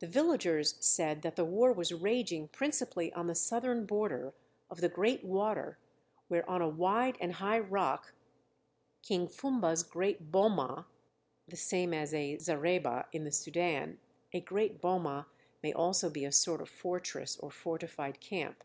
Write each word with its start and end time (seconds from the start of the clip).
The 0.00 0.06
villagers 0.06 0.74
said 0.80 1.22
that 1.22 1.36
the 1.36 1.44
war 1.46 1.72
was 1.72 1.90
raging 1.90 2.48
principally 2.48 3.10
on 3.14 3.28
the 3.28 3.34
southern 3.34 3.86
border 3.86 4.34
of 4.68 4.82
the 4.82 4.90
great 4.90 5.24
water 5.24 5.78
where 6.28 6.46
on 6.50 6.60
a 6.60 6.68
wide 6.68 7.16
and 7.18 7.32
high 7.36 7.60
rock 7.60 8.12
King 9.02 9.26
Fumba's 9.26 9.82
great 9.82 10.30
"boma"* 10.30 10.86
[* 11.16 11.48
The 11.48 11.56
same 11.56 11.94
as 11.94 12.12
a 12.12 12.36
zareba 12.36 13.06
in 13.10 13.24
the 13.24 13.30
Sudân. 13.30 13.96
A 14.34 14.40
great 14.42 14.82
boma 14.82 15.28
may 15.62 15.72
also 15.72 16.10
be 16.10 16.26
a 16.26 16.30
sort 16.30 16.60
of 16.60 16.68
fortress 16.68 17.38
or 17.38 17.50
fortified 17.50 18.20
camp. 18.20 18.64